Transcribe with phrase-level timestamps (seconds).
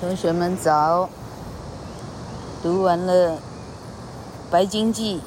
[0.00, 1.10] 同学们早，
[2.62, 3.32] 读完了
[4.50, 5.18] 《白鲸记》。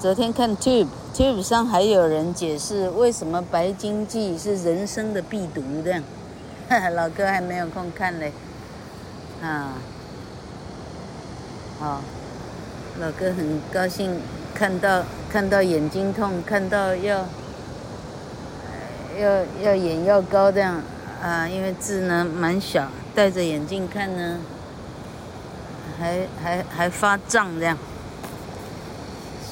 [0.00, 6.00] 昨天看 Tube，Tube 上还有人解释为什么《白鲸记》是人生的必读这样。
[6.68, 8.32] 哈哈，老哥还没有空看嘞。
[9.42, 9.72] 啊，
[11.80, 12.02] 好，
[13.00, 14.20] 老哥很高兴
[14.54, 17.26] 看到看到眼睛痛，看到要
[19.18, 20.80] 要要眼药膏这样
[21.20, 22.86] 啊，因为字呢蛮小。
[23.14, 24.38] 戴着眼镜看呢，
[25.98, 27.76] 还还还发胀这样，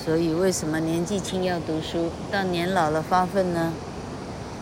[0.04, 3.74] 所以为什么年纪轻要读书，到年老了发奋呢？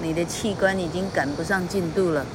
[0.03, 2.27] 你的器官已经赶不上进度了。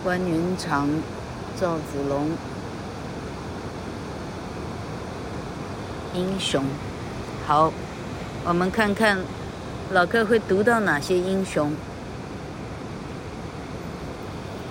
[0.04, 0.88] 关云长、
[1.60, 2.30] 赵子龙，
[6.14, 6.64] 英雄。
[7.48, 7.74] 好，
[8.46, 9.18] 我们看看
[9.90, 11.74] 老课会读到哪些英雄。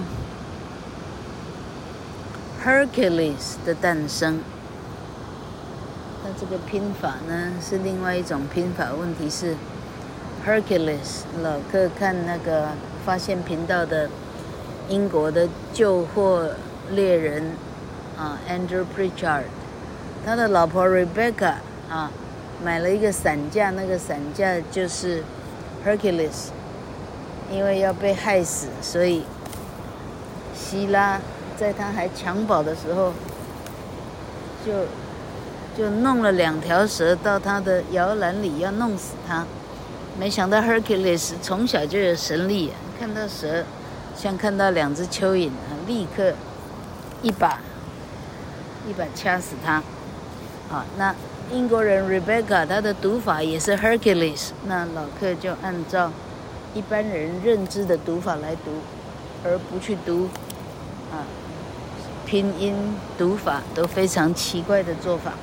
[2.65, 4.39] Hercules 的诞生，
[6.23, 8.93] 那这个拼法呢是另外一种拼法。
[8.93, 9.57] 问题是
[10.47, 12.69] ，Hercules 老客看那个
[13.05, 14.09] 发现频道的
[14.87, 16.51] 英国的救货
[16.91, 17.51] 猎人
[18.17, 19.43] 啊，Andrew Pritchard，
[20.25, 21.55] 他的老婆 Rebecca
[21.89, 22.09] 啊，
[22.63, 25.21] 买了一个伞架，那个伞架就是
[25.85, 26.47] Hercules，
[27.51, 29.25] 因为要被害死，所以
[30.55, 31.19] 希拉。
[31.57, 33.13] 在他还襁褓的时候，
[34.65, 34.85] 就
[35.77, 39.45] 就弄了两条蛇到他的摇篮里，要弄死他。
[40.19, 43.63] 没想到 Hercules 从小就有神力，看到蛇
[44.15, 45.49] 像看到两只蚯蚓，
[45.87, 46.33] 立刻
[47.21, 47.59] 一把
[48.87, 49.81] 一把掐死他。
[50.69, 51.15] 好，那
[51.51, 56.11] 英国人 Rebecca 他的读法也是 Hercules，那老客就按照
[56.73, 58.71] 一般人认知的读法来读，
[59.43, 60.29] 而不去读
[61.11, 61.25] 啊。
[62.33, 62.73] 拼音
[63.15, 65.33] 读法都非常奇怪的做法。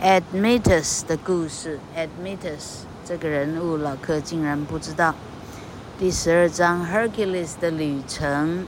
[0.01, 5.13] Admetus 的故事，Admetus 这个人物老柯竟然不知道。
[5.99, 8.65] 第十二章 Hercules 的旅程，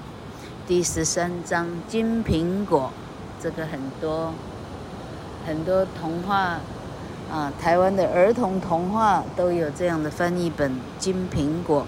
[0.66, 2.90] 第十三章金苹果，
[3.40, 4.34] 这个很多
[5.46, 6.58] 很多童话
[7.30, 11.86] 啊，台湾的儿童童话都有这样的翻译本，金苹果。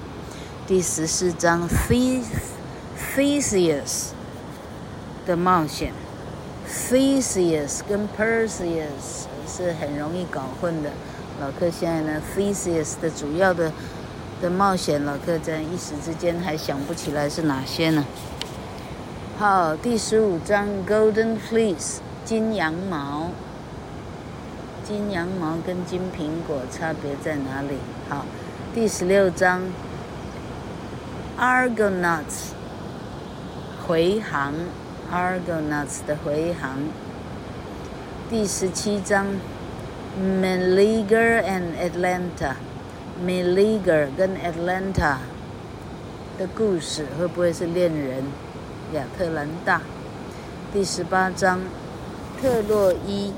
[0.68, 1.68] 第十四章
[3.16, 4.10] Theseus
[5.26, 5.92] 的冒险
[6.68, 10.90] ，Theseus 跟 Perseus 是很容易搞混的。
[11.40, 13.72] 老客现在呢，Theseus 的主要的
[14.40, 18.04] 的冒险，老客在一时之间还想不起来是哪些呢。
[19.38, 23.30] 好，第十五章 Golden Fleece 金羊毛，
[24.84, 27.78] 金羊毛跟金苹果差别在哪里？
[28.08, 28.24] 好，
[28.74, 29.62] 第十六章
[31.40, 32.52] Argonauts
[33.86, 34.52] 回航
[35.12, 36.78] ，Argonauts 的回航。
[38.32, 39.26] 第十七章。
[40.18, 45.18] Meleager and Atlanta，Meleager 跟 Atlanta
[46.38, 48.24] 的故事会不会是恋人？
[48.94, 49.82] 亚特兰大。
[50.72, 51.60] 第十八章，
[52.40, 53.34] 特洛伊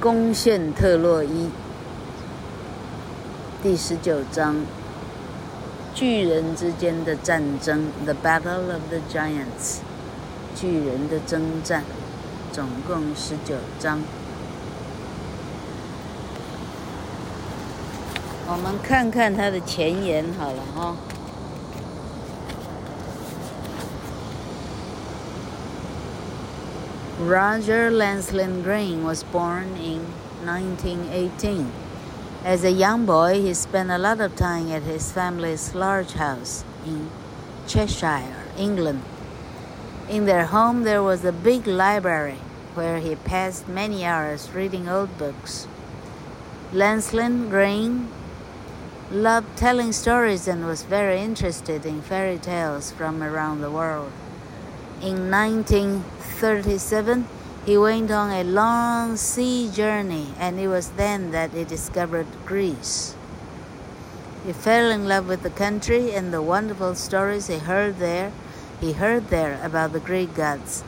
[0.00, 1.50] 攻陷特洛伊。
[3.60, 4.54] 第十九章，
[5.92, 9.78] 巨人之间的战争，The Battle of the Giants，
[10.55, 11.83] 巨人的征战。
[12.51, 14.01] 总共十九章，
[18.45, 20.95] 我们看看它的前言好了哈。
[27.25, 30.01] Roger Lancelyn Green was born in
[30.43, 31.67] 1918.
[32.43, 36.65] As a young boy, he spent a lot of time at his family's large house
[36.85, 37.09] in
[37.65, 38.23] Cheshire,
[38.57, 38.99] England.
[40.08, 42.38] In their home, there was a big library
[42.74, 45.66] where he passed many hours reading old books.
[46.72, 48.08] Lancelyn Green
[49.10, 54.12] loved telling stories and was very interested in fairy tales from around the world.
[55.02, 57.26] In 1937,
[57.64, 63.16] he went on a long sea journey, and it was then that he discovered Greece.
[64.46, 68.30] He fell in love with the country and the wonderful stories he heard there.
[68.80, 70.84] He heard there about the Greek gods.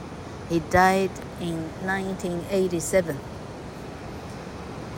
[0.48, 3.18] He died in 1987.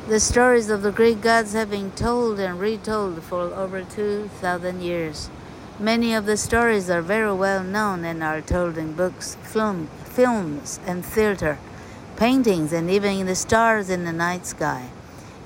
[0.08, 5.30] The stories of the Greek gods have been told and retold for over 2,000 years.
[5.78, 10.80] Many of the stories are very well known and are told in books, film, films,
[10.84, 11.58] and theater,
[12.16, 14.90] paintings, and even in the stars in the night sky.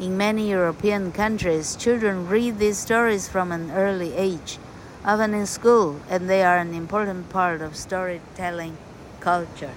[0.00, 4.58] In many European countries, children read these stories from an early age,
[5.04, 8.76] often in school, and they are an important part of storytelling
[9.20, 9.74] culture.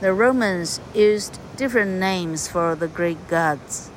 [0.00, 3.90] The Romans used different names for the Greek gods,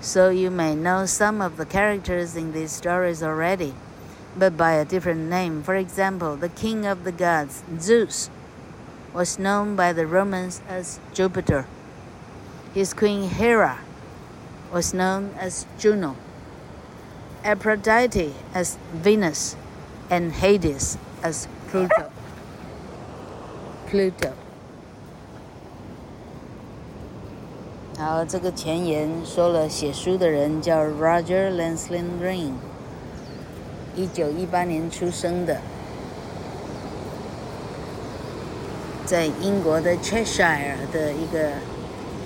[0.00, 3.74] so you may know some of the characters in these stories already,
[4.36, 5.62] but by a different name.
[5.62, 8.28] For example, the king of the gods, Zeus,
[9.14, 11.66] was known by the Romans as Jupiter.
[12.74, 13.78] His queen Hera
[14.72, 16.16] was known as Juno,
[17.45, 19.55] Aphrodite as Venus,
[20.09, 22.09] and Hades as Pluto.
[23.89, 24.31] Pluto.
[27.97, 32.53] 好，这个前言说了，写书的人叫 Roger Lancelyn Green，
[33.95, 35.57] 一九一八年出生的，
[39.05, 41.51] 在英国的 Cheshire 的一个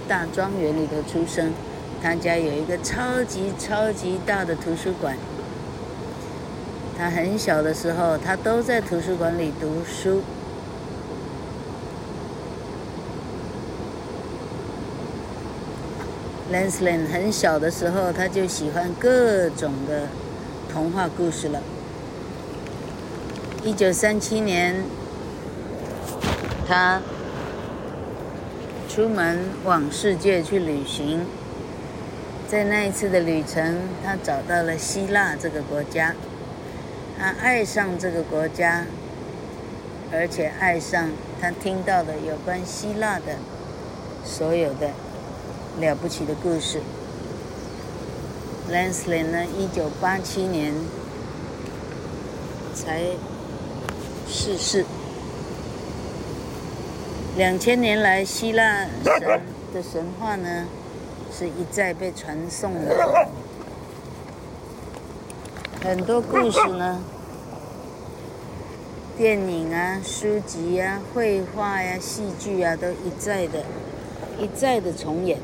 [0.08, 1.52] 大庄园里头出生。
[2.03, 5.17] 他家有一个超级超级大的图书馆。
[6.97, 10.23] 他很小的时候，他都在图书馆里读书。
[16.53, 20.09] Lancelyn 很小的时候，他就喜欢各种的
[20.73, 21.63] 童话故事了。
[23.63, 24.75] 一九三七年，
[26.67, 27.01] 他
[28.89, 31.25] 出门往世界去旅行，
[32.51, 36.17] 在那一次的旅程，他找到了希腊这个国家，
[37.17, 38.87] 他爱上这个国家，
[40.13, 43.37] 而且爱上他听到的有关希腊的
[44.25, 44.91] 所有的。
[45.79, 46.81] 了不起的故事。
[48.71, 50.75] Lancelyn 呢，一九八七年
[52.75, 53.01] 才
[54.29, 54.85] 逝世。
[57.37, 59.21] 两千年来，希腊神
[59.73, 60.67] 的神话呢，
[61.41, 63.27] 是一再被传颂的。
[65.83, 67.03] 很多故事呢，
[69.17, 73.65] 电影啊、书籍啊、绘画呀、戏剧啊，都一再的、
[74.39, 75.39] 一再的重演，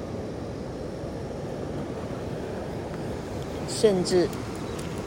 [3.67, 4.29] 甚至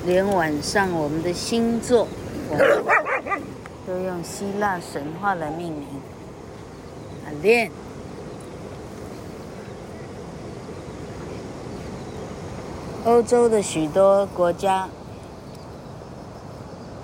[0.08, 2.08] 连晚上我们的星座，
[3.86, 5.84] 都用希腊神话来命名。
[7.27, 7.69] 啊，练。
[13.09, 14.87] 欧洲的许多国家。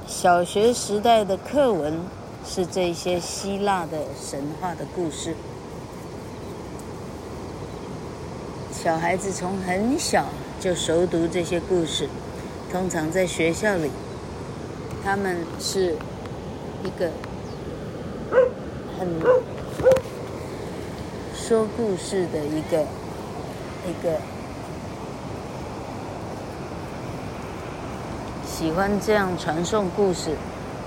[0.06, 2.00] 小学时代的课文
[2.46, 5.36] 是这些希腊的神话的故事。
[8.72, 10.26] 小孩子从很小
[10.60, 12.08] 就熟读这些故事，
[12.72, 13.90] 通常在学校里，
[15.04, 15.96] 他们是
[16.84, 17.10] 一个
[19.00, 19.10] 很
[21.34, 22.84] 说故事的一个
[23.90, 24.20] 一个。
[28.58, 30.34] 喜欢这样传颂故事，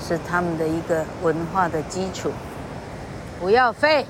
[0.00, 2.32] 是他们的一个文化的基础。
[3.38, 4.06] 不要废。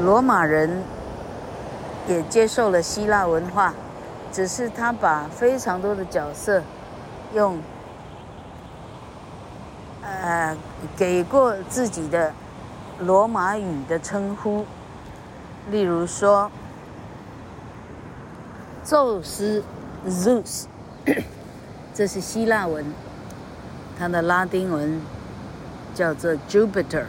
[0.00, 0.82] 罗马人
[2.08, 3.72] 也接受了希腊文化，
[4.32, 6.60] 只是他把非常多的角色
[7.32, 7.60] 用
[10.02, 10.56] 呃
[10.96, 12.32] 给过自己的
[12.98, 14.66] 罗马语的称呼，
[15.70, 16.50] 例如说。
[18.94, 19.60] 宙斯
[20.08, 20.66] ，Zeus，
[21.92, 22.84] 这是希腊文，
[23.98, 25.00] 它的拉丁文
[25.96, 27.06] 叫做 Jupiter。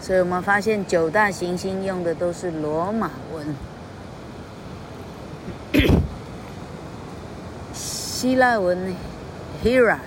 [0.00, 3.54] 所以我们发现九大行星用的都是罗马文。
[7.72, 8.96] 希腊文
[9.62, 9.98] Hera，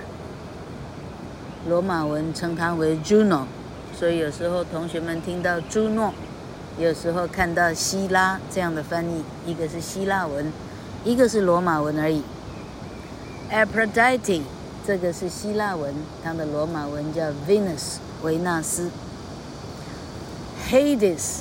[1.66, 3.44] 罗马文称它为 Juno，
[3.94, 6.12] 所以有时候同学们听到朱诺。
[6.78, 10.52] 有时候看到希拉这样的翻译，一个是希腊文，
[11.04, 12.22] 一个是罗马文而已。
[13.50, 14.42] Aphrodite
[14.86, 18.90] 这个是希腊文，它的罗马文叫 Venus 维纳斯。
[20.70, 21.40] Hades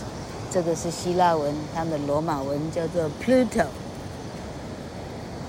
[0.51, 3.67] 这个是希腊文，它的罗马文叫做 Pluto。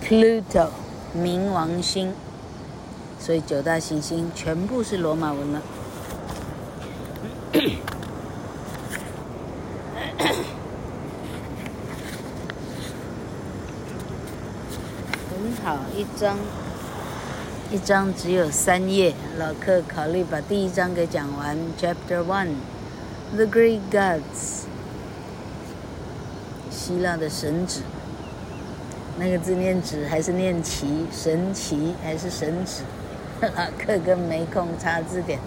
[0.00, 0.68] Pluto
[1.16, 2.12] 冥王星，
[3.18, 5.62] 所以九大行星全部是罗马文了。
[15.95, 16.37] 一章，
[17.71, 19.13] 一章只有三页。
[19.37, 21.57] 老克考虑把第一章给讲完。
[21.77, 24.65] Chapter One，The Greek Gods，
[26.69, 27.79] 希腊的神只。
[29.19, 31.07] 那个字念只还是念奇？
[31.11, 32.81] 神奇还是神只？
[33.41, 35.39] 老克根本没空查字典。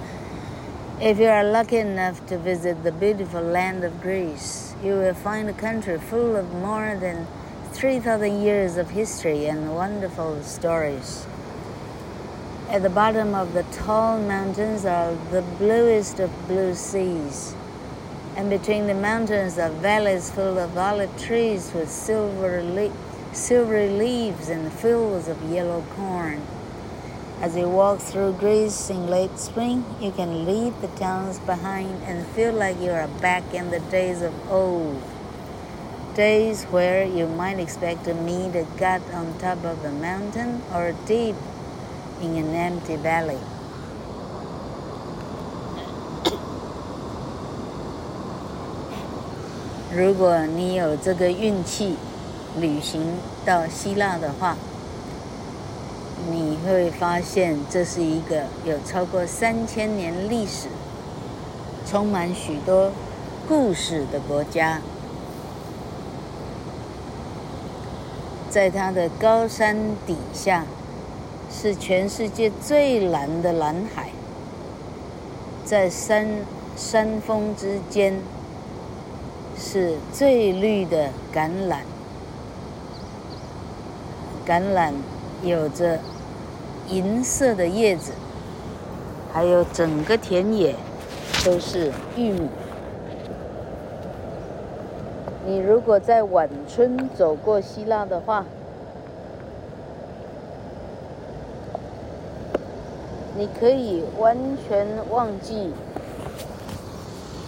[1.00, 5.48] If you are lucky enough to visit the beautiful land of Greece, you will find
[5.48, 7.26] a country full of more than
[7.75, 11.27] 3,000 years of history and wonderful stories.
[12.69, 17.53] At the bottom of the tall mountains are the bluest of blue seas,
[18.37, 22.93] and between the mountains are valleys full of olive trees with silver le
[23.33, 26.41] silvery leaves and fields of yellow corn.
[27.41, 32.25] As you walk through Greece in late spring, you can leave the towns behind and
[32.27, 35.03] feel like you are back in the days of old
[36.15, 40.93] days where you might expect to meet a god on top of a mountain or
[41.05, 41.35] deep
[42.21, 43.37] in an empty valley.
[49.93, 51.95] 如果你有这个运气，
[52.59, 53.01] 旅行
[53.45, 54.55] 到希腊的话，
[56.31, 60.67] 你会发现这是一个有超过三千年历史、
[61.85, 62.91] 充满许多
[63.47, 64.79] 故事的国家。
[68.55, 69.75] 在它的高山
[70.07, 70.63] 底下，
[71.51, 74.07] 是全世界最蓝的蓝海。
[75.65, 76.25] 在山
[76.77, 78.17] 山峰之间，
[79.57, 81.79] 是最绿的橄榄。
[84.47, 84.93] 橄榄
[85.43, 85.99] 有着
[86.87, 88.13] 银色的叶子，
[89.33, 90.73] 还有整个田野
[91.43, 92.47] 都是玉米。
[95.47, 98.43] 你如果在晚春走过希腊的话，
[103.37, 104.35] 你可以完
[104.67, 105.71] 全忘记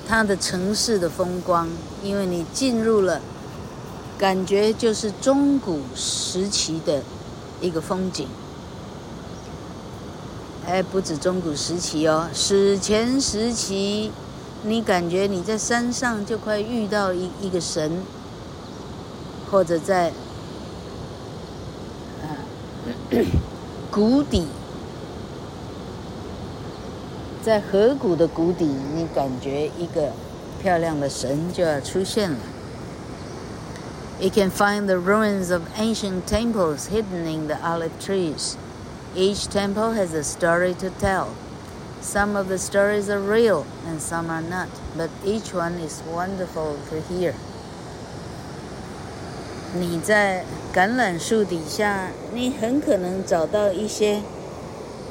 [0.08, 1.68] 它的城市的风光，
[2.04, 3.20] 因为你进入了，
[4.20, 7.02] 感觉就是中古时期的
[7.60, 8.28] 一个风景。
[10.68, 14.12] 哎，不止中古时期哦，史前时期。
[14.64, 18.02] 你感觉你在山上就快遇到一一个神，
[19.50, 20.12] 或者在
[23.90, 24.48] 谷底，
[27.42, 30.12] 在河谷的谷底，你感觉一个
[30.62, 32.38] 漂亮的神就要出现了。
[34.20, 38.56] You can find the ruins of ancient temples hidden in the olive trees.
[39.16, 41.28] Each temple has a story to tell.
[42.08, 46.78] Some of the stories are real and some are not, but each one is wonderful
[46.90, 47.34] to hear.
[49.74, 54.22] 你在橄榄树底下，你很可能找到一些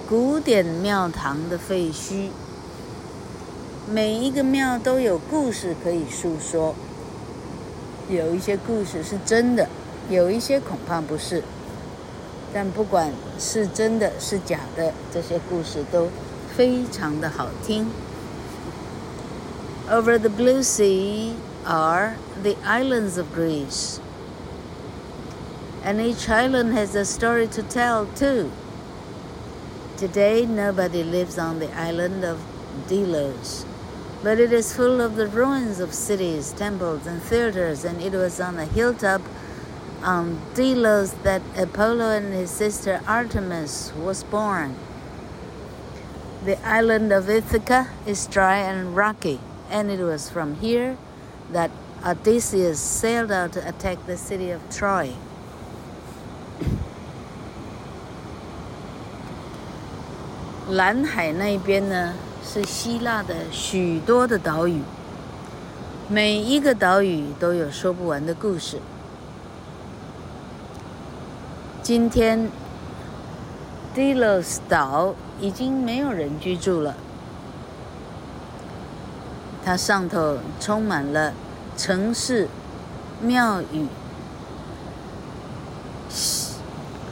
[0.08, 2.30] 古典庙堂的废墟。
[3.86, 6.74] 每一个庙都有故事可以诉说。
[8.08, 9.68] 有一些故事是真的，
[10.08, 11.42] 有一些恐怕不是。
[12.54, 16.08] 但不管是真的是假的，这些故事都
[16.55, 17.87] 非常的好听。
[19.89, 21.33] Over the blue sea
[21.65, 23.99] are the islands of Greece,
[25.83, 28.49] and each island has a story to tell too.
[29.97, 32.37] Today, nobody lives on the island of
[32.87, 33.65] Delos.
[34.23, 38.39] But it is full of the ruins of cities, temples, and theaters, and it was
[38.39, 39.21] on a hilltop
[40.03, 44.75] on Delos that Apollo and his sister Artemis was born.
[46.46, 50.96] The island of Ithaca is dry and rocky, and it was from here
[51.52, 51.72] that
[52.04, 55.10] Odysseus sailed out to attack the city of Troy.
[60.70, 62.14] 蓝海那边呢？
[62.44, 64.82] 是希腊的许多的岛屿，
[66.08, 68.78] 每一个岛屿都有说不完的故事。
[71.82, 72.48] 今天
[73.96, 76.94] ，Delos 岛已经没有人居住了，
[79.64, 81.34] 它上头充满了
[81.76, 82.48] 城市、
[83.20, 83.86] 庙宇、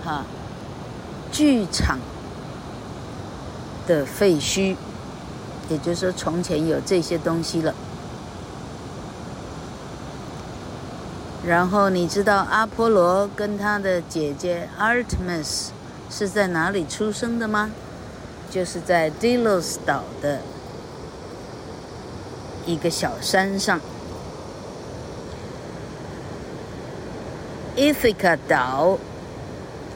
[0.04, 0.24] 哈
[1.30, 1.98] 剧场
[3.86, 4.76] 的废墟。
[5.68, 7.74] 也就是说，从前有这些东西了。
[11.46, 15.68] 然后你知道阿波罗跟他的姐姐 Artemis
[16.10, 17.70] 是在哪里出生的吗？
[18.54, 20.38] 就是在 Delos 岛的
[22.64, 23.80] 一个小山上。
[27.76, 28.96] Ithaca 岛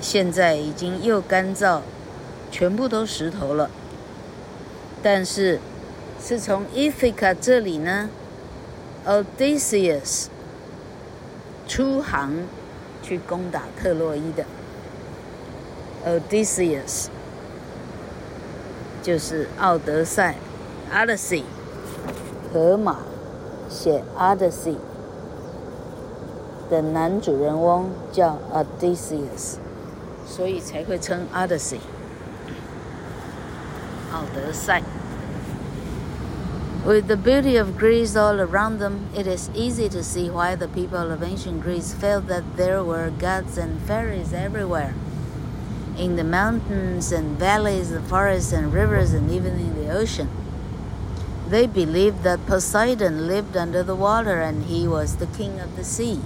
[0.00, 1.82] 现在已经又干燥，
[2.50, 3.70] 全部都石头了。
[5.04, 5.60] 但是，
[6.20, 8.10] 是从 Ithaca 这里呢
[9.06, 10.26] ，Odysseus
[11.68, 12.32] 出航
[13.04, 14.44] 去攻打特洛伊的。
[16.04, 17.06] Odysseus
[19.01, 20.36] 就是奥德赛，
[20.93, 21.43] Odyssey，
[22.53, 22.97] 荷马
[23.69, 24.77] 写 Odyssey
[26.69, 29.57] 的男主人翁叫 Odysseus，
[30.25, 31.79] 所以才会称 Odyssey。
[34.13, 34.81] 奥德赛。
[36.86, 41.12] With the beauty of Greece all around them, it is easy to see why the people
[41.12, 44.93] of ancient Greece felt that there were gods and fairies everywhere.
[45.98, 50.30] In the mountains and valleys, the forests and rivers, and even in the ocean.
[51.48, 55.82] They believed that Poseidon lived under the water and he was the king of the
[55.82, 56.20] sea.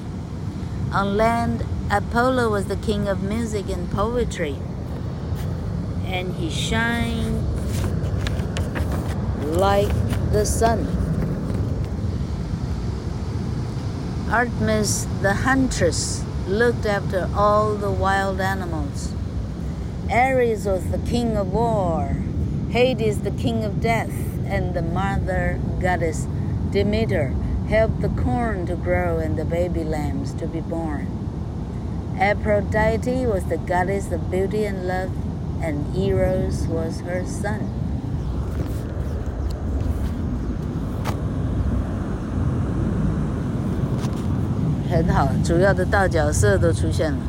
[0.93, 4.57] On land, Apollo was the king of music and poetry,
[6.05, 7.47] and he shined
[9.57, 9.93] like
[10.33, 10.87] the sun.
[14.31, 19.13] Artemis, the huntress, looked after all the wild animals.
[20.12, 22.16] Ares was the king of war,
[22.70, 24.12] Hades the king of death,
[24.46, 26.28] and the mother goddess
[26.72, 27.34] Demeter
[27.70, 31.08] helped the corn to grow and the baby lambs to be born.
[32.20, 35.12] Aphrodite was the goddess of beauty and love,
[35.62, 37.70] and Eros was her son.
[44.90, 47.20] 很好，主要的大角色都出现了。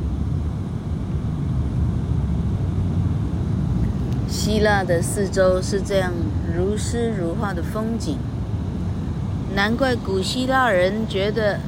[4.34, 6.12] 希腊的四周是这样
[6.58, 8.18] 如诗如画的风景，
[9.56, 11.60] 难怪古希腊人觉得，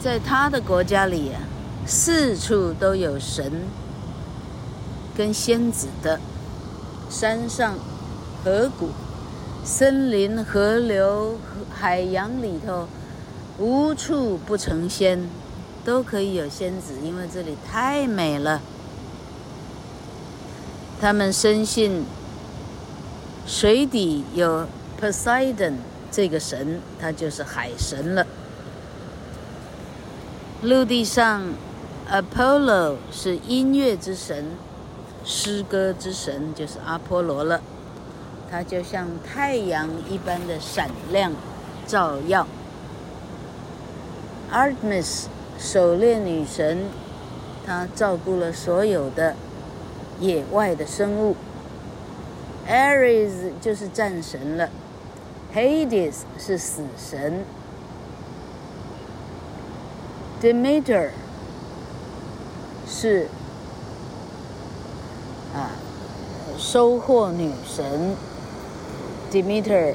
[0.00, 1.40] 在他的国家里啊，
[1.84, 3.52] 四处都有神
[5.14, 6.18] 跟仙子的，
[7.10, 7.74] 山上、
[8.42, 8.88] 河谷、
[9.62, 11.36] 森林、河流、
[11.70, 12.88] 海洋里头。
[13.58, 15.28] 无处不成仙，
[15.84, 18.62] 都可以有仙子，因为这里太美了。
[21.00, 22.04] 他们深信
[23.46, 24.66] 水底有
[25.00, 25.74] Poseidon
[26.10, 28.26] 这个神，他就是海神了。
[30.62, 31.42] 陆地上
[32.10, 34.46] Apollo 是音乐之神，
[35.24, 37.60] 诗歌之神，就是阿波罗了。
[38.50, 41.32] 他就像太阳一般的闪亮、
[41.86, 42.46] 照耀。
[44.50, 45.26] Artemis
[45.58, 46.86] 狩猎女神，
[47.66, 49.36] 她照顾了所有的
[50.20, 51.36] 野外的生物。
[52.68, 54.68] Ares 就是战神了。
[55.54, 57.44] Hades 是死神。
[60.42, 61.08] Demeter
[62.86, 63.28] 是
[65.54, 65.72] 啊，
[66.58, 68.14] 收获女神。
[69.32, 69.94] Demeter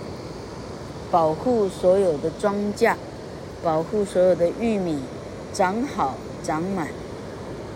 [1.12, 2.96] 保护所有的庄稼，
[3.64, 5.00] 保护所有的玉米
[5.54, 6.88] 长好长满，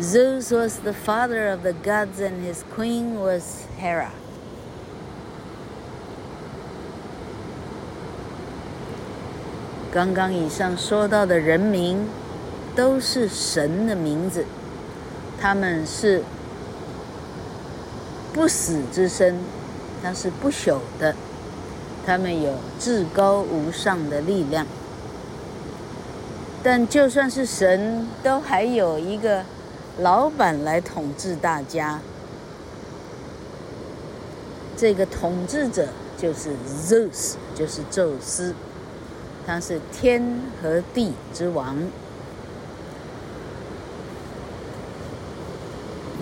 [0.00, 4.10] Zeus was the father of the gods, and his queen was Hera.
[9.92, 12.08] 刚刚以上说到的人名。
[12.76, 14.44] 都是神的名字，
[15.40, 16.24] 他们是
[18.32, 19.36] 不死之身，
[20.02, 21.14] 他是不朽的，
[22.09, 24.65] 他们有至高无上的力量。
[26.63, 29.43] 但就算是神，都还有一个
[29.99, 31.99] 老板来统治大家。
[34.75, 36.49] 这个统治者就是
[36.83, 38.55] Zeus，就是宙斯，
[39.45, 41.77] 他是天和地之王。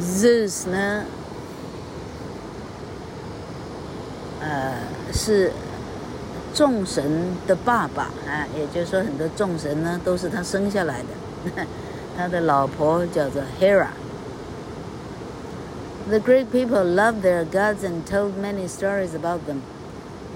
[0.02, 1.06] Zeus 呢，
[4.42, 4.74] 呃，
[5.14, 5.52] 是
[6.57, 11.67] 众神的爸爸啊，也就是说，很多众神呢都是他生下来的。
[12.17, 19.63] 他的老婆叫做 Hera。The Greek people loved their gods and told many stories about them.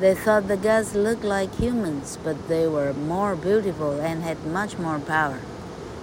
[0.00, 4.78] They thought the gods looked like humans, but they were more beautiful and had much
[4.78, 5.38] more power.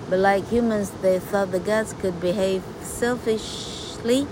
[0.09, 4.27] But like humans, they thought the gods could behave selfishly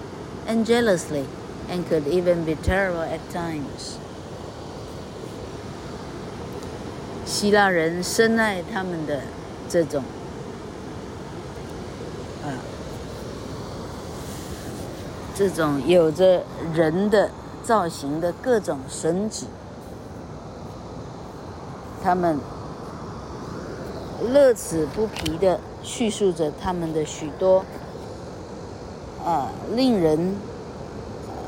[0.47, 1.25] and jealously,
[1.69, 3.97] and could even be terrible at times.
[7.26, 9.20] 希腊人深爱他们的
[9.68, 10.02] 这种
[12.44, 12.48] 啊，
[15.34, 17.30] 这种有着人的
[17.62, 19.44] 造型的各种神祇，
[22.02, 22.38] 他们。
[24.32, 27.62] 乐此不疲地叙述着他们的许多
[29.22, 30.34] 啊，令人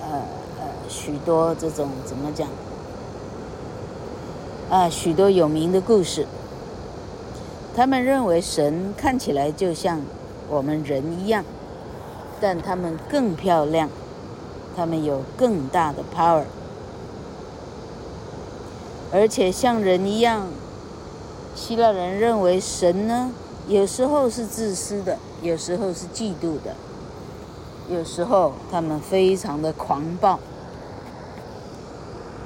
[0.02, 0.18] 呃
[0.58, 2.46] 呃许多这种怎么讲
[4.70, 6.26] 啊，许多有名的故事。
[7.74, 10.02] 他们认为神看起来就像
[10.50, 11.42] 我们人一样，
[12.38, 13.88] 但他们更漂亮，
[14.76, 16.42] 他们有更大的 power，
[19.11, 20.48] 而且像人一样。
[21.54, 23.33] 希腊人认为神呢，
[23.68, 26.76] 有时候是自私的，有时候是嫉妒的，
[27.88, 30.38] 有时候他们非常的狂暴。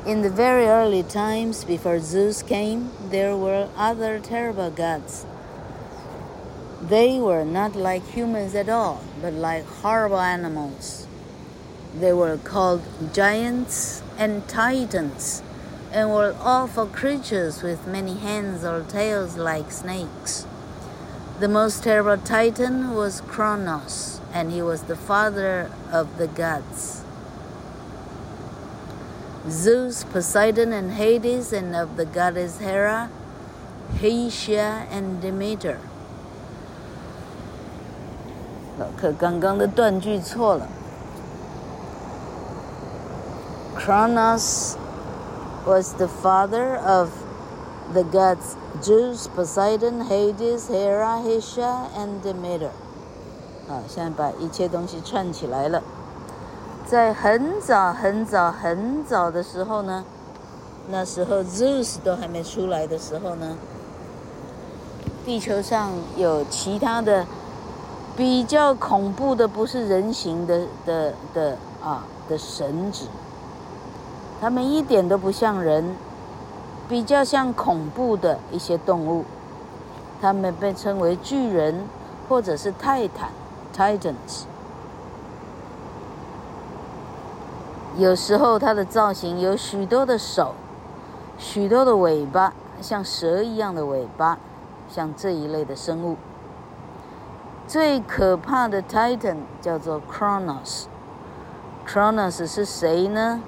[0.05, 5.25] In the very early times before Zeus came, there were other terrible gods.
[6.83, 11.07] They were not like humans at all, but like horrible animals.
[11.95, 12.83] They were called
[13.15, 15.43] giants and titans.
[15.93, 20.47] and were awful creatures with many hands or tails like snakes.
[21.39, 27.05] The most terrible Titan was Kronos, and he was the father of the gods.
[29.50, 33.10] Zeus, Poseidon, and Hades, and of the goddess Hera,
[34.00, 35.78] Hestia, and Demeter.
[38.96, 40.68] 可刚刚的断句错了。
[43.76, 44.76] Kronos
[45.66, 47.10] was the father of
[47.94, 52.72] the gods Zeus, Poseidon, Hades, Hera, Hestia, and Demeter。
[53.68, 55.82] 好，现在把一切东西串起来了。
[56.85, 60.05] 在很早很早很早的时候呢，
[60.91, 63.57] 那时候 Zeus 都还没出来的时候呢，
[65.25, 67.25] 地球上有其他的
[68.15, 73.07] 比较恐怖的，不是人形的的的啊的神子。
[74.41, 75.97] 他们一点都不像人，
[76.89, 79.25] 比较像恐怖的一些动物，
[80.21, 81.87] 他们被称为巨人
[82.29, 83.31] 或者是泰坦
[83.75, 84.52] （Titans）。
[87.99, 90.55] 有时候它的造型有许多的手，
[91.39, 94.39] 许多的尾巴，像蛇一样的尾巴，
[94.89, 96.17] 像这一类的生物。
[97.69, 100.85] 最可怕的 Titan 叫做 Cronos。
[101.87, 103.43] Cronos 是谁呢？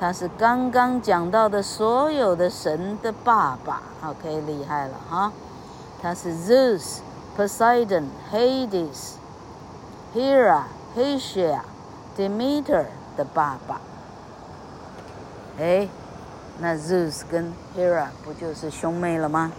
[0.00, 3.80] 他是刚刚讲到的所有的神的爸爸。
[4.04, 5.32] OK，厉害了哈！
[6.02, 6.98] 他是 Zeus、
[7.38, 9.14] Poseidon、Hades、
[10.14, 10.62] Hera、
[10.96, 11.60] Hestia、
[12.18, 12.86] Demeter。
[13.17, 13.81] 的爸爸，
[15.59, 15.87] 哎，
[16.59, 19.51] 那 Zeus 跟 Hera 不就是兄妹了吗？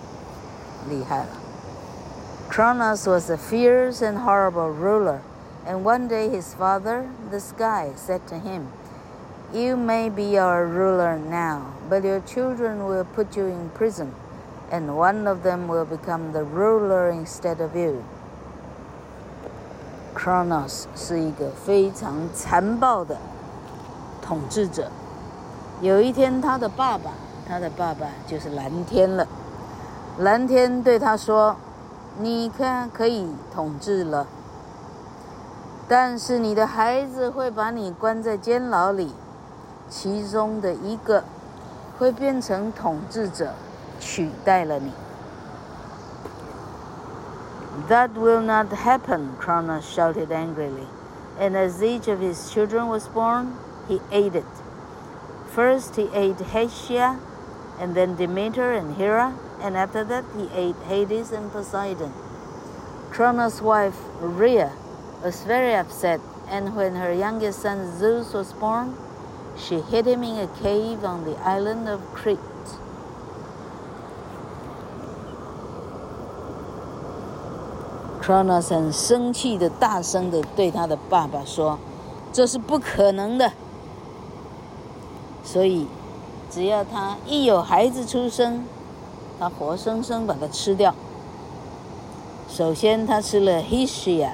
[0.88, 1.26] 厉害了。
[2.50, 5.20] Kronos was a fierce and horrible ruler,
[5.66, 8.66] and one day his father, the sky, said to him,
[9.52, 14.12] You may be our ruler now, but your children will put you in prison,
[14.70, 18.02] and one of them will become the ruler instead of you.
[20.14, 23.16] Kronos 是一个非常残暴的。
[24.27, 24.89] 统治者，
[25.81, 27.11] 有一天，他的爸爸，
[27.47, 29.27] 他的爸爸就是蓝天了。
[30.17, 31.55] 蓝天对他说
[32.17, 34.25] ：“你看，可以统治了，
[35.87, 39.13] 但是你的孩子会把你关在监牢里，
[39.89, 41.23] 其中的一个
[41.99, 43.53] 会变成统治者，
[43.99, 44.91] 取代了你。”
[47.89, 50.87] That will not happen, Cronos shouted angrily,
[51.37, 53.47] and as each of his children was born.
[53.88, 54.44] he ate it.
[55.54, 57.18] First he ate Hestia,
[57.80, 62.12] and then Demeter and Hera, and after that he ate Hades and Poseidon.
[63.10, 64.72] Cronos' wife, Rhea,
[65.24, 68.96] was very upset, and when her youngest son Zeus was born,
[69.56, 72.38] she hid him in a cave on the island of Crete.
[78.22, 81.78] Cronos 很生气的大声的对他的爸爸说：“
[82.32, 83.50] 这是不可能的。”
[85.45, 85.87] 所以，
[86.49, 88.65] 只要他一有孩子出生，
[89.39, 90.93] 他活生生把他吃掉。
[92.49, 94.31] 首先，他吃了 Hesia，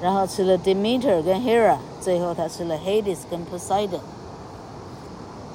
[0.00, 4.00] 然后吃了 Demeter 跟 Hera，最后他吃了 Hades 跟 Poseidon。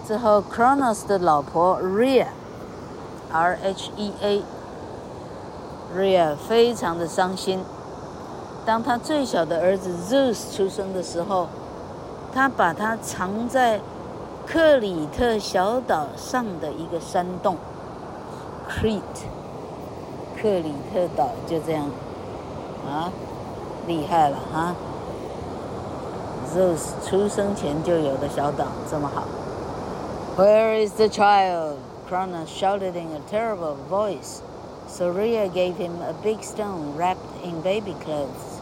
[0.07, 4.13] 之后，Cronos 的老婆 Rhea，R H E
[5.95, 7.63] A，Rhea 非常的伤心。
[8.65, 11.47] 当他最小的儿子 Zeus 出生的时候，
[12.31, 13.81] 他把他藏在。
[14.50, 17.56] 克里特小岛上的一个山洞，
[18.68, 19.26] Crete，
[20.40, 21.90] 克里特岛就这样，
[22.86, 23.10] 啊，
[23.86, 24.74] 厉害了哈！
[26.54, 29.24] Zeus 出生前就有的小岛这么好。
[30.36, 31.76] Where is the child?
[32.08, 34.42] Cronos shouted in a terrible voice.
[34.88, 38.60] So Rhea gave him a big stone wrapped in baby clothes.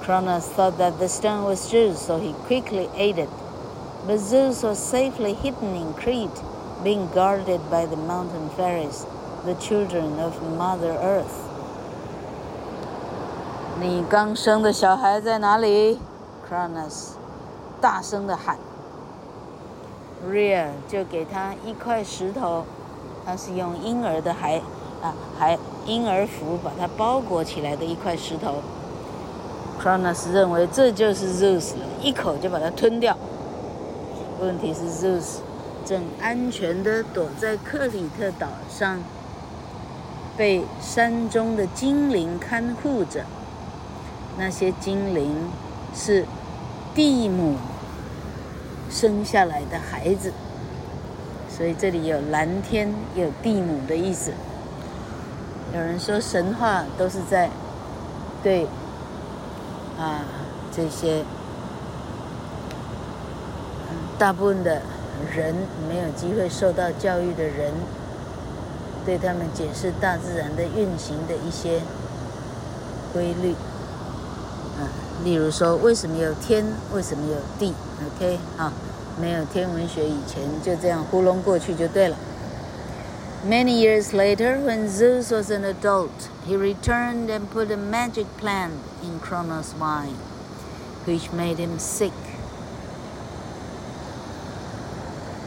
[0.00, 3.28] Cronos thought that the stone was Zeus, so he quickly ate it.
[4.06, 6.40] But Zeus was safely hidden in Crete,
[6.82, 9.04] being guarded by the mountain fairies,
[9.44, 11.46] the children of Mother Earth.
[13.80, 15.98] 你刚生的小孩在哪里？
[16.48, 17.10] Cronos
[17.80, 18.56] 大声地喊。
[20.28, 22.64] Rhea 就给他一块石头，
[23.24, 24.60] 他是用婴儿的孩
[25.02, 28.54] 啊，还婴儿服把它包裹起来的一块石头。
[29.80, 33.16] Cronos 认为这就是 Zeus 了，一口就把它吞掉。
[34.43, 35.37] 问题是，Zeus
[35.85, 38.99] 正安全地躲在克里特岛上，
[40.35, 43.23] 被山中的精灵看护着。
[44.37, 45.49] 那些精灵
[45.95, 46.25] 是
[46.93, 47.55] 地母
[48.89, 50.33] 生下来的孩子，
[51.49, 54.31] 所以这里有蓝天，有地母的意思。
[55.73, 57.49] 有人说神话都是在
[58.41, 58.67] 对
[59.97, 60.25] 啊
[60.75, 61.23] 这些。
[64.23, 64.81] 大部分的
[65.35, 65.53] 人
[65.89, 67.73] 没有机会受到教育的人，
[69.05, 71.81] 对他们解释大自然的运行的一些
[73.11, 73.51] 规律，
[74.79, 74.87] 啊，
[75.25, 77.73] 例如说为什么有天，为什么有地
[78.15, 78.71] ？OK，啊，
[79.19, 82.15] 没有天文学以前就这样糊弄过去就对了。
[83.45, 88.71] Many years later, when Zeus was an adult, he returned and put a magic plant
[89.03, 90.15] in Cronos' mind,
[91.05, 92.13] which made him sick.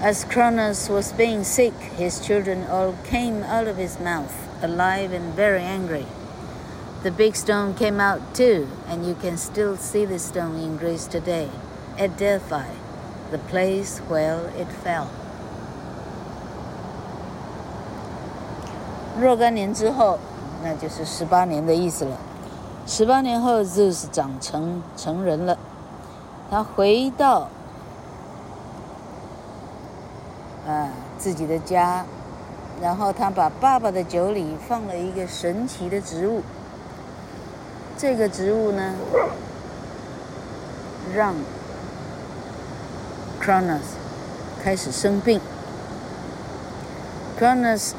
[0.05, 5.35] As Cronos was being sick, his children all came out of his mouth, alive and
[5.35, 6.05] very angry.
[7.03, 11.05] The big stone came out too, and you can still see the stone in Greece
[11.07, 11.49] today,
[11.97, 12.69] at Delphi,
[13.31, 15.07] the place where it fell.
[19.19, 20.17] 若干年之后，
[20.63, 22.17] 那就是十八年的意思了。
[22.87, 25.57] 十八年后，Zeus 长成成人了，
[26.49, 27.49] 他回到
[31.26, 32.04] 自己的家，
[32.80, 36.40] 然后他把爸爸的酒里放了一个神奇的植物。
[37.98, 38.94] 这个植物呢，
[41.12, 41.34] 让
[43.42, 43.80] Cronos
[44.62, 45.40] 开始生病。
[47.40, 47.90] Cronos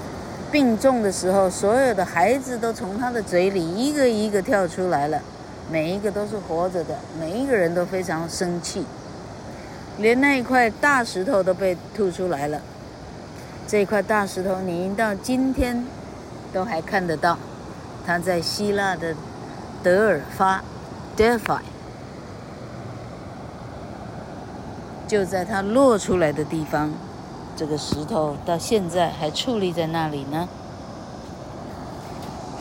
[0.50, 5.22] 病重的时候，所有的孩子都从他的嘴里一个一个跳出来了，
[5.70, 8.86] 每一个都是活着的，每一个人都非常生气，
[9.98, 12.62] 连那一块大石头都被吐出来了。
[13.67, 15.85] 这块大石头，你到今天
[16.53, 17.39] 都还看得到，
[18.07, 19.15] 它在希腊的
[19.83, 20.63] 德尔法
[21.17, 21.61] （Delphi），
[25.07, 26.91] 就在它落出来的地方。
[27.57, 30.49] 这个石头到现在还矗立在那里呢。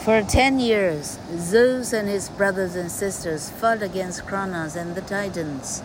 [0.06, 5.82] For ten years, Zeus and his brothers and sisters fought against Cronos and the Titans.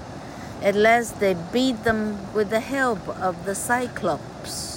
[0.62, 4.69] At last, they beat them with the help of the Cyclops,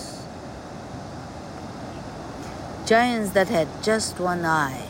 [2.86, 4.86] giants that had just one eye.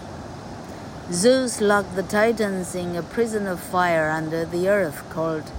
[1.11, 5.51] Zeus locked the Titans in a prison of fire under the earth called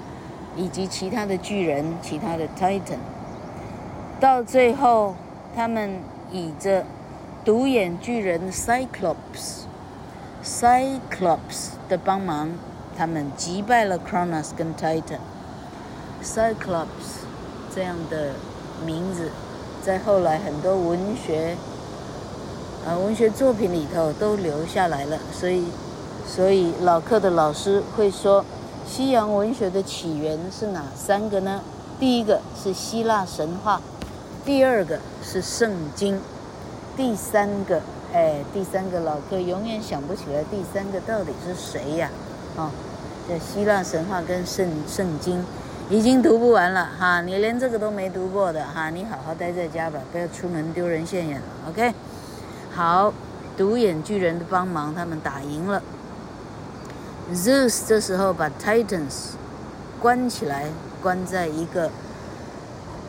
[0.56, 2.98] 以及其他的巨人、其他的 Titan。
[4.20, 5.14] 到最后，
[5.54, 6.84] 他们以着
[7.44, 9.64] 独眼巨人 Cyclops。
[10.44, 12.50] Cyclops 的帮忙，
[12.96, 15.18] 他们击败了 Cronos 跟 Titan。
[16.22, 17.24] Cyclops
[17.74, 18.32] 这样的
[18.84, 19.30] 名字，
[19.82, 21.56] 在后来很多文学
[22.86, 25.18] 啊文学作品里头都留下来了。
[25.32, 25.64] 所以，
[26.26, 28.44] 所以老课的老师会说，
[28.86, 31.62] 西洋文学的起源是哪三个呢？
[31.98, 33.80] 第一个是希腊神话，
[34.44, 36.20] 第二个是圣经，
[36.96, 37.80] 第三个。
[38.12, 42.08] 哎，第三个老客永远想不起来第三个到底是谁呀？
[42.56, 42.70] 哦，
[43.26, 45.44] 这希腊神话跟圣圣经
[45.90, 51.46] 已经读不完了哈，你连这个都没读过的哈，你好好待在家吧，不要出门丢人现眼了。
[51.70, 51.92] OK，
[52.72, 53.12] 好，
[53.56, 55.82] 独眼巨人的帮忙，他们打赢了。
[57.32, 59.32] Zeus 这时候把 Titans
[60.00, 60.66] 关起来，
[61.02, 61.90] 关在一个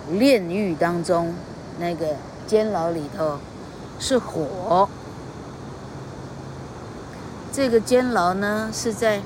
[0.10, 1.34] 炼狱当中，
[1.80, 2.15] 那个
[2.47, 3.39] 监牢里头。
[3.97, 4.89] 是火，
[7.54, 9.21] 这个监牢呢是在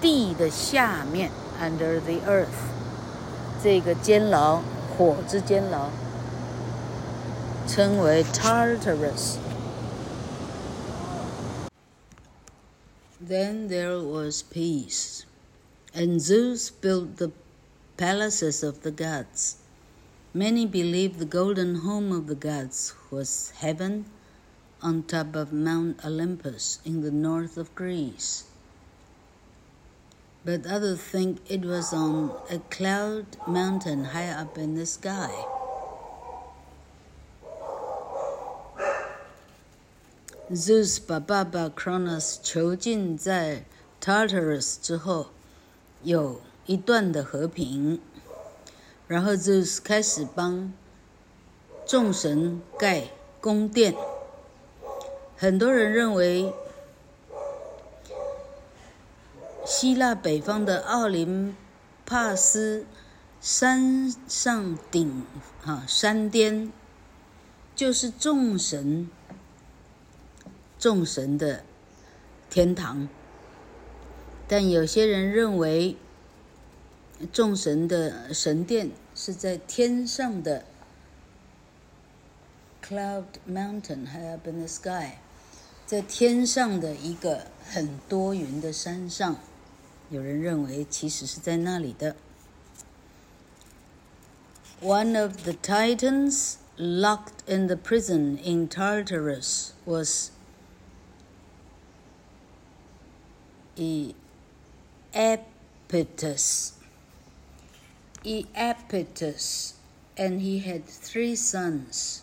[0.00, 1.30] 地的下面
[1.62, 2.46] ，under the earth。
[3.62, 4.62] 这个监牢，
[4.98, 5.90] 火之监牢，
[7.68, 9.36] 称为 Tartarus。
[13.30, 15.24] Then there was peace,
[15.94, 17.30] and Zeus built the
[17.96, 19.58] palaces of the gods.
[20.34, 24.06] Many believe the golden home of the gods was heaven
[24.82, 28.46] on top of Mount Olympus in the north of Greece.
[30.44, 35.30] But others think it was on a cloud mountain high up in the sky.
[40.52, 43.66] Zeus 把爸爸 Cronos 囚禁在
[44.02, 45.28] Tartarus 之后，
[46.02, 48.00] 有一段的和平。
[49.06, 50.72] 然后 Zeus 开始帮
[51.86, 53.10] 众神盖
[53.40, 53.94] 宫殿。
[55.36, 56.52] 很多人认为，
[59.64, 61.54] 希腊北方的奥林
[62.04, 62.84] 帕斯
[63.40, 65.24] 山上顶
[65.64, 66.72] 啊山巅，
[67.76, 69.08] 就是众神
[70.80, 71.62] 众神的
[72.48, 73.08] 天堂。
[74.48, 75.96] 但有些人认为，
[77.32, 80.64] 众神的神殿是在天上的
[82.82, 85.18] Cloud Mountain high up in the sky，
[85.86, 89.36] 在天上的一个很多云的山上。
[90.08, 92.16] 有人认为其实是在那里的。
[94.82, 100.30] One of the Titans locked in the prison in Tartarus was
[103.78, 105.52] Iapetus.
[108.24, 109.74] Iapetus,
[110.16, 112.22] and he had three sons.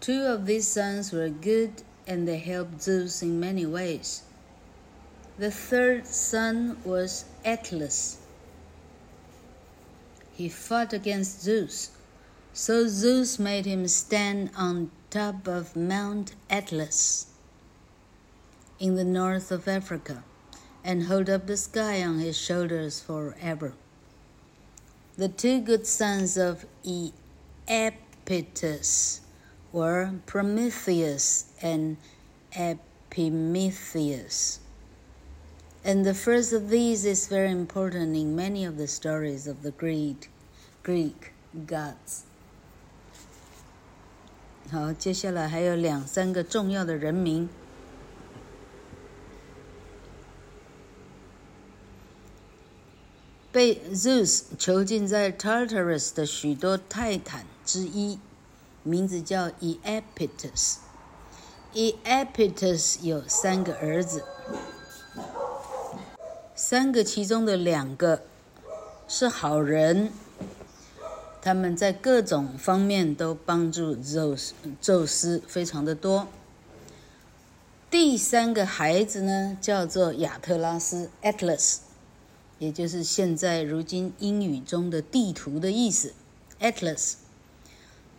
[0.00, 4.22] Two of these sons were good, and they helped Zeus in many ways.
[5.38, 8.18] The third son was Atlas.
[10.34, 11.90] He fought against Zeus,
[12.52, 17.26] so Zeus made him stand on top of Mount Atlas
[18.78, 20.22] in the north of Africa
[20.83, 23.73] and hold up the sky on his shoulders forever.
[25.17, 26.65] The two good sons of
[27.67, 29.19] Iapetus
[29.71, 31.97] were Prometheus and
[32.53, 34.59] Epimetheus.
[35.83, 39.71] And the first of these is very important in many of the stories of the
[39.71, 40.29] Greek,
[40.83, 41.33] Greek
[41.65, 42.23] gods.
[44.71, 47.49] 好，接下来还有两三个重要的人名。
[53.54, 58.18] 被 Zeus 囚禁在 Tartarus 的许多泰坦之一。
[58.82, 60.78] 名字叫 Iapetus。
[61.72, 64.24] Iapetus 有三个儿子，
[66.56, 68.22] 三个其中的两个
[69.06, 70.10] 是好人，
[71.40, 76.26] 他们在各种方面都帮助宙斯，宙斯非常的多。
[77.88, 81.76] 第三个孩子呢，叫做亚特拉斯 （Atlas），
[82.58, 86.14] 也就是现在如今英语中的地图的意思
[86.60, 87.14] ，Atlas。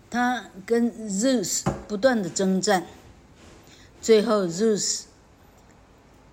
[0.07, 2.85] 他跟 Zeus 不断的征战，
[4.01, 5.01] 最后 Zeus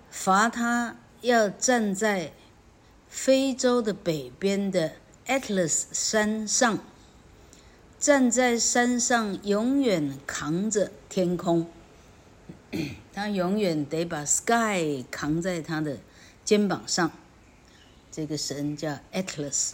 [0.09, 2.31] 罚他要站在
[3.09, 4.93] 非洲的北边的
[5.27, 6.79] Atlas 山上，
[7.99, 11.67] 站在山上永远扛着天空，
[13.11, 15.97] 他永远得把 Sky 扛在他的
[16.45, 17.11] 肩膀上。
[18.15, 19.71] 这个神叫 Atlas。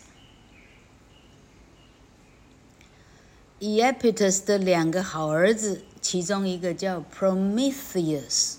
[3.59, 8.55] EAPITUS 的两个好儿子，其中一个叫 Prometheus，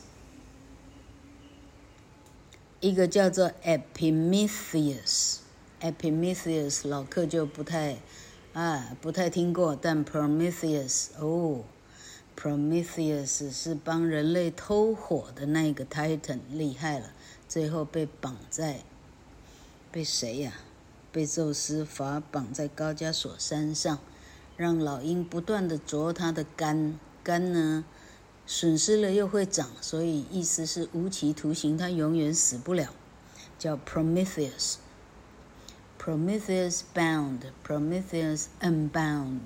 [2.81, 5.39] 一个叫做 Epimetheus。
[5.81, 7.97] Epimetheus 老客就不太
[8.53, 11.65] 啊，不太听过，但 Prometheus 哦
[12.39, 17.13] ，Prometheus 是帮人类偷火的那个 Titan，厉害了，
[17.49, 18.81] 最后被绑在
[19.91, 20.55] 被谁呀、
[21.11, 23.99] 被宙斯罚绑在高加索山上。
[24.57, 27.83] 让老鹰不断地啄它的肝，肝呢
[28.47, 32.93] 损失了又会长，所以意思是无期徒刑，它永远死不了，
[33.59, 34.75] 叫 Prometheus。
[35.99, 39.41] Prometheus bound，Prometheus unbound，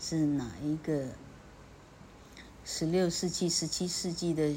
[0.00, 1.10] 是哪一个？
[2.64, 4.52] 十六世纪、十七世纪的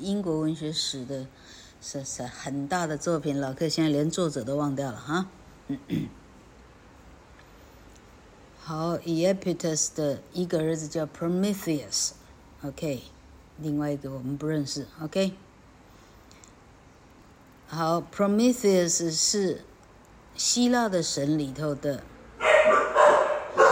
[0.00, 1.26] 英国文学史的，
[1.82, 5.26] 是是很大的作品，老客现在连作者都忘掉了哈。
[8.62, 13.02] 好，Iapetus 的一个儿子叫 Prometheus，OK，
[13.58, 15.32] 另外一个我们不认识，OK。
[17.66, 19.64] 好，Prometheus 是
[20.36, 22.04] 希腊的神里头的
[23.56, 23.66] 很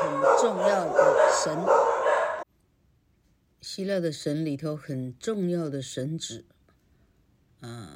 [0.00, 1.14] 很重要的
[1.44, 1.58] 神，
[3.60, 6.44] 希腊的神里头很重要的神祇，
[7.60, 7.88] 嗯，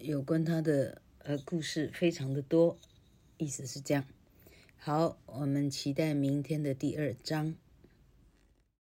[0.00, 2.78] 有关他的呃故事非常的多，
[3.36, 4.04] 意思是这样。
[4.76, 7.56] 好，我们期待明天的第二章。